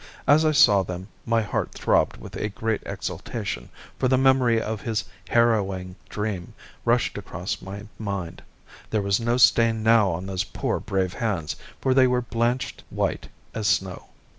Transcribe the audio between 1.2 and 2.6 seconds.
my heart throbbed with a